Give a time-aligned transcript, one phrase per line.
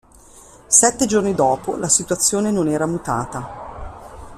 [0.65, 3.49] Sette giorni dopo, la situazione non era mutata.